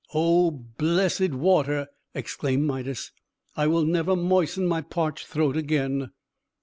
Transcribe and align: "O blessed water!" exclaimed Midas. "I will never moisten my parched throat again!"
"O 0.15 0.49
blessed 0.49 1.29
water!" 1.29 1.87
exclaimed 2.15 2.63
Midas. 2.63 3.11
"I 3.55 3.67
will 3.67 3.85
never 3.85 4.15
moisten 4.15 4.65
my 4.65 4.81
parched 4.81 5.27
throat 5.27 5.55
again!" 5.55 6.09